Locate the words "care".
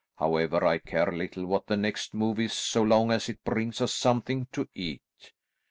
0.79-1.11